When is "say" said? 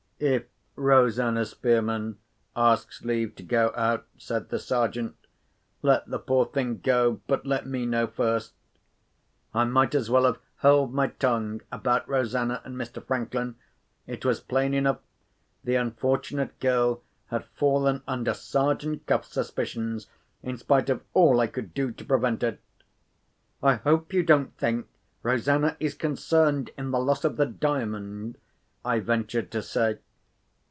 29.63-29.97